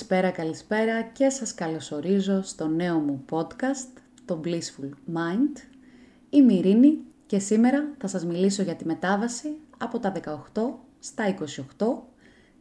[0.00, 5.56] Καλησπέρα, καλησπέρα και σας καλωσορίζω στο νέο μου podcast, το Blissful Mind.
[6.30, 10.12] Είμαι η Ειρήνη και σήμερα θα σας μιλήσω για τη μετάβαση από τα
[10.54, 10.62] 18
[10.98, 11.34] στα
[11.78, 11.86] 28,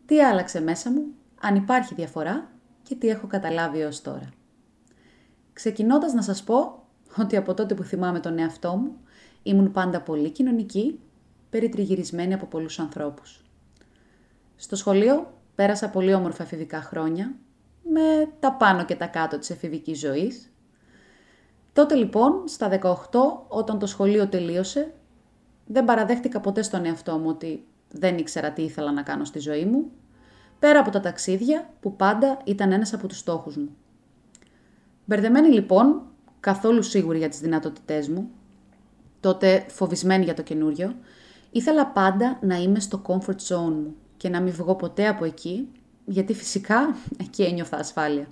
[0.05, 1.05] τι άλλαξε μέσα μου,
[1.41, 2.51] αν υπάρχει διαφορά
[2.83, 4.29] και τι έχω καταλάβει έως τώρα.
[5.53, 6.83] Ξεκινώντας να σας πω
[7.17, 8.97] ότι από τότε που θυμάμαι τον εαυτό μου,
[9.43, 10.99] ήμουν πάντα πολύ κοινωνική,
[11.49, 13.43] περιτριγυρισμένη από πολλούς ανθρώπους.
[14.55, 17.35] Στο σχολείο Πέρασα πολύ όμορφα εφηβικά χρόνια,
[17.83, 20.51] με τα πάνω και τα κάτω της εφηβικής ζωής.
[21.73, 22.87] Τότε λοιπόν, στα 18,
[23.47, 24.93] όταν το σχολείο τελείωσε,
[25.65, 29.65] δεν παραδέχτηκα ποτέ στον εαυτό μου ότι δεν ήξερα τι ήθελα να κάνω στη ζωή
[29.65, 29.91] μου,
[30.59, 33.75] πέρα από τα ταξίδια που πάντα ήταν ένας από τους στόχους μου.
[35.05, 36.01] Μπερδεμένη λοιπόν,
[36.39, 38.29] καθόλου σίγουρη για τις δυνατότητές μου,
[39.19, 40.95] τότε φοβισμένη για το καινούριο,
[41.51, 45.67] ήθελα πάντα να είμαι στο comfort zone μου, και να μην βγω ποτέ από εκεί,
[46.05, 48.27] γιατί φυσικά εκεί ένιωθα ασφάλεια.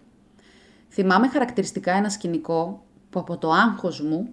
[0.89, 4.29] Θυμάμαι χαρακτηριστικά ένα σκηνικό που από το άγχος μου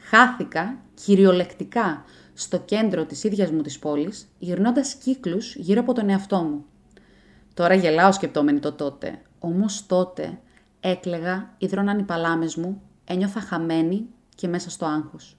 [0.00, 6.36] χάθηκα κυριολεκτικά στο κέντρο της ίδιας μου της πόλης, γυρνώντας κύκλους γύρω από τον εαυτό
[6.36, 6.64] μου.
[7.54, 10.38] Τώρα γελάω σκεπτόμενοι το τότε, όμως τότε
[10.80, 15.36] έκλεγα, ίδρωναν οι παλάμες μου, ένιωθα χαμένη και μέσα στο άγχος.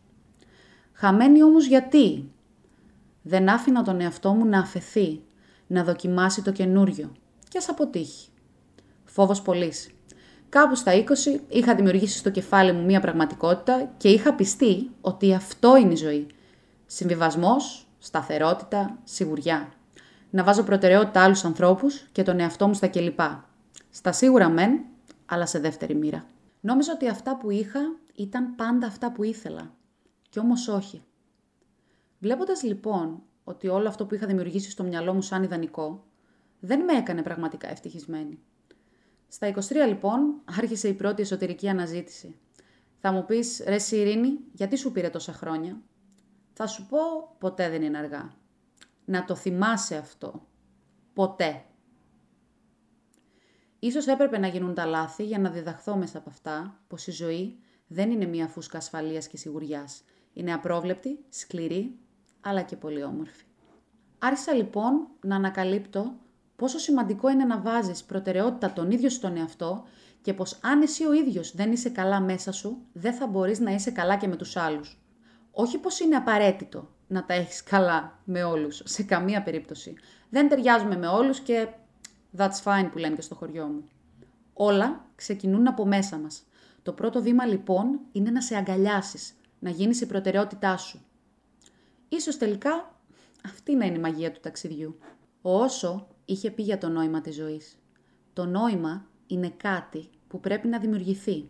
[0.93, 2.31] Χαμένη όμως γιατί;
[3.21, 5.21] Δεν άφηνα τον εαυτό μου να αφαιθεί
[5.69, 7.11] να δοκιμάσει το καινούριο
[7.47, 8.29] και ας αποτύχει.
[9.05, 9.89] Φόβος πολλής.
[10.49, 11.03] Κάπου στα 20
[11.49, 16.27] είχα δημιουργήσει στο κεφάλι μου μία πραγματικότητα και είχα πιστεί ότι αυτό είναι η ζωή.
[16.85, 19.71] Συμβιβασμός, σταθερότητα, σιγουριά.
[20.29, 23.19] Να βάζω προτεραιότητα άλλους ανθρώπους και τον εαυτό μου στα κλπ.
[23.89, 24.79] Στα σίγουρα μεν,
[25.25, 26.25] αλλά σε δεύτερη μοίρα.
[26.59, 27.79] Νόμιζα ότι αυτά που είχα
[28.15, 29.71] ήταν πάντα αυτά που ήθελα.
[30.29, 31.03] Κι όμως όχι.
[32.19, 36.05] Βλέποντας λοιπόν ότι όλο αυτό που είχα δημιουργήσει στο μυαλό μου σαν ιδανικό,
[36.59, 38.39] δεν με έκανε πραγματικά ευτυχισμένη.
[39.27, 42.35] Στα 23 λοιπόν άρχισε η πρώτη εσωτερική αναζήτηση.
[42.99, 45.81] Θα μου πεις, ρε Σιρήνη, γιατί σου πήρε τόσα χρόνια;
[46.53, 46.97] Θα σου πω,
[47.37, 48.33] ποτέ δεν είναι αργά.
[49.05, 50.47] Να το θυμάσαι αυτό.
[51.13, 51.63] Ποτέ.
[53.79, 57.59] Ίσως έπρεπε να γίνουν τα λάθη για να διδαχθώ μέσα από αυτά πως η ζωή
[57.87, 60.03] δεν είναι μία φούσκα ασφαλείας και σιγουριάς.
[60.33, 61.99] Είναι απρόβλεπτη, σκληρή
[62.41, 63.43] αλλά και πολύ όμορφη.
[64.19, 66.13] Άρχισα λοιπόν να ανακαλύπτω
[66.55, 69.83] πόσο σημαντικό είναι να βάζεις προτεραιότητα τον ίδιο στον εαυτό
[70.21, 73.71] και πως αν εσύ ο ίδιος δεν είσαι καλά μέσα σου, δεν θα μπορείς να
[73.71, 75.01] είσαι καλά και με τους άλλους.
[75.51, 79.95] Όχι πως είναι απαραίτητο να τα έχεις καλά με όλους, σε καμία περίπτωση.
[80.29, 81.67] Δεν ταιριάζουμε με όλους και
[82.37, 83.83] that's fine που λένε και στο χωριό μου.
[84.53, 86.43] Όλα ξεκινούν από μέσα μας.
[86.83, 91.05] Το πρώτο βήμα λοιπόν είναι να σε αγκαλιάσεις, να γίνεις η προτεραιότητά σου.
[92.09, 92.99] Ίσως τελικά
[93.45, 94.97] αυτή να είναι η μαγεία του ταξιδιού.
[95.41, 97.77] Ο Όσο είχε πει για το νόημα της ζωής.
[98.33, 101.49] Το νόημα είναι κάτι που πρέπει να δημιουργηθεί.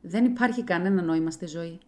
[0.00, 1.78] Δεν υπάρχει κανένα νόημα στη ζωή.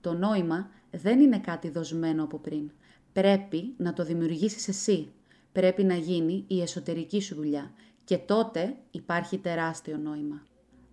[0.00, 2.70] Το νόημα δεν είναι κάτι δοσμένο από πριν.
[3.12, 5.12] Πρέπει να το δημιουργήσεις εσύ.
[5.52, 7.72] Πρέπει να γίνει η εσωτερική σου δουλειά.
[8.04, 10.42] Και τότε υπάρχει τεράστιο νόημα.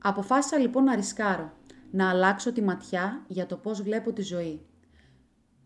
[0.03, 1.53] Αποφάσισα λοιπόν να ρισκάρω,
[1.92, 4.62] να αλλάξω τη ματιά για το πώς βλέπω τη ζωή.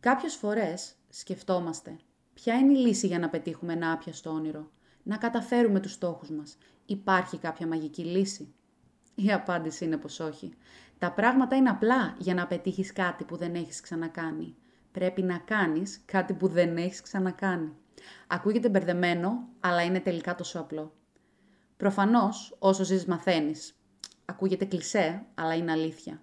[0.05, 1.95] Κάποιες φορές σκεφτόμαστε
[2.33, 4.71] ποια είναι η λύση για να πετύχουμε ένα άπιαστο όνειρο,
[5.03, 6.57] να καταφέρουμε τους στόχους μας.
[6.85, 8.53] Υπάρχει κάποια μαγική λύση;
[9.15, 10.53] Η απάντηση είναι πως όχι.
[10.97, 14.55] Τα πράγματα είναι απλά για να πετύχεις κάτι που δεν έχεις ξανακάνει.
[14.91, 17.71] Πρέπει να κάνεις κάτι που δεν έχεις ξανακάνει.
[18.27, 20.93] Ακούγεται μπερδεμένο, αλλά είναι τελικά τόσο απλό.
[21.77, 23.75] Προφανώς, όσο ζεις μαθαίνεις.
[24.25, 26.21] Ακούγεται κλισέ, αλλά είναι αλήθεια.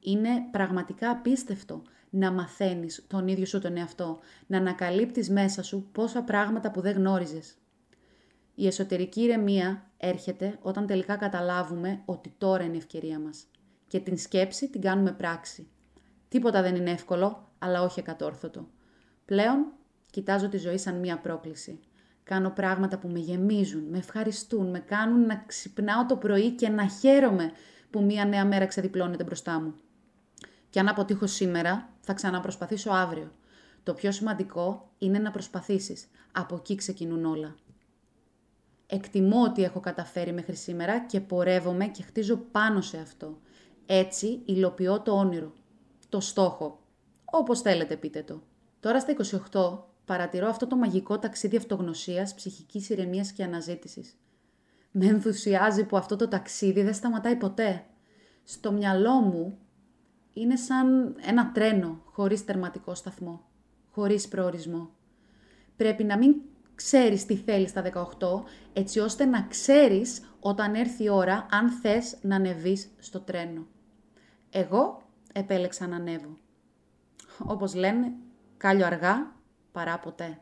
[0.00, 1.82] Είναι πραγματικά απίστευτο
[2.16, 6.96] να μαθαίνεις τον ίδιο σου τον εαυτό, να ανακαλύπτεις μέσα σου πόσα πράγματα που δεν
[6.96, 7.54] γνώριζες.
[8.54, 13.46] Η εσωτερική ηρεμία έρχεται όταν τελικά καταλάβουμε ότι τώρα είναι η ευκαιρία μας
[13.88, 15.68] και την σκέψη την κάνουμε πράξη.
[16.28, 18.68] Τίποτα δεν είναι εύκολο, αλλά όχι εκατόρθωτο.
[19.24, 19.72] Πλέον
[20.10, 21.80] κοιτάζω τη ζωή σαν μία πρόκληση.
[22.22, 26.88] Κάνω πράγματα που με γεμίζουν, με ευχαριστούν, με κάνουν να ξυπνάω το πρωί και να
[26.88, 27.52] χαίρομαι
[27.90, 29.74] που μία νέα μέρα ξεδιπλώνεται μπροστά μου.
[30.76, 33.32] Και αν αποτύχω σήμερα, θα ξαναπροσπαθήσω αύριο.
[33.82, 36.06] Το πιο σημαντικό είναι να προσπαθήσεις.
[36.32, 37.54] Από εκεί ξεκινούν όλα.
[38.86, 43.40] Εκτιμώ ότι έχω καταφέρει μέχρι σήμερα και πορεύομαι και χτίζω πάνω σε αυτό.
[43.86, 45.52] Έτσι υλοποιώ το όνειρο,
[46.08, 46.80] το στόχο,
[47.24, 48.42] όπως θέλετε πείτε το.
[48.80, 49.14] Τώρα στα
[49.52, 54.16] 28 παρατηρώ αυτό το μαγικό ταξίδι αυτογνωσίας, ψυχικής ηρεμίας και αναζήτησης.
[54.90, 57.84] Με ενθουσιάζει που αυτό το ταξίδι δεν σταματάει ποτέ.
[58.44, 59.58] Στο μυαλό μου
[60.36, 63.44] είναι σαν ένα τρένο χωρίς τερματικό σταθμό,
[63.90, 64.90] χωρίς προορισμό.
[65.76, 66.34] Πρέπει να μην
[66.74, 72.16] ξέρεις τι θέλεις στα 18, έτσι ώστε να ξέρεις όταν έρθει η ώρα αν θες
[72.22, 73.66] να ανεβείς στο τρένο.
[74.50, 75.02] Εγώ
[75.32, 76.38] επέλεξα να ανέβω.
[77.46, 78.12] Όπως λένε,
[78.56, 79.34] κάλιο αργά
[79.72, 80.40] παρά ποτέ.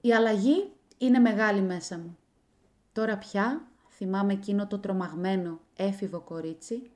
[0.00, 2.16] Η αλλαγή είναι μεγάλη μέσα μου.
[2.92, 6.90] Τώρα πια θυμάμαι εκείνο το τρομαγμένο έφηβο κορίτσι,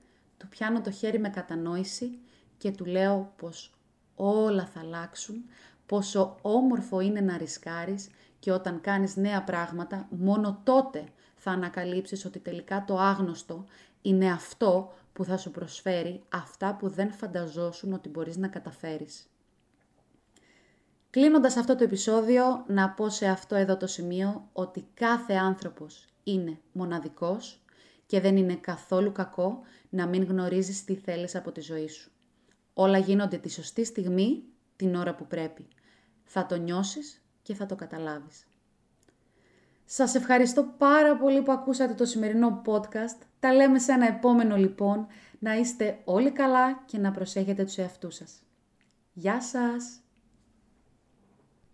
[0.44, 2.18] του πιάνω το χέρι με κατανόηση
[2.58, 3.74] και του λέω πως
[4.14, 5.44] όλα θα αλλάξουν,
[5.86, 8.08] πόσο όμορφο είναι να ρισκάρεις
[8.38, 11.04] και όταν κάνεις νέα πράγματα, μόνο τότε
[11.36, 13.64] θα ανακαλύψεις ότι τελικά το άγνωστο
[14.02, 19.26] είναι αυτό που θα σου προσφέρει αυτά που δεν φανταζόσουν ότι μπορείς να καταφέρεις.
[21.10, 26.58] Κλείνοντας αυτό το επεισόδιο, να πω σε αυτό εδώ το σημείο ότι κάθε άνθρωπος είναι
[26.72, 27.63] μοναδικός
[28.06, 32.10] και δεν είναι καθόλου κακό να μην γνωρίζεις τι θέλεις από τη ζωή σου.
[32.74, 34.42] Όλα γίνονται τη σωστή στιγμή,
[34.76, 35.68] την ώρα που πρέπει.
[36.24, 38.46] Θα το νιώσεις και θα το καταλάβεις.
[39.84, 43.26] Σας ευχαριστώ πάρα πολύ που ακούσατε το σημερινό podcast.
[43.40, 45.06] Τα λέμε σε ένα επόμενο λοιπόν.
[45.38, 48.42] Να είστε όλοι καλά και να προσέχετε τους εαυτούς σας.
[49.12, 50.03] Γεια σας!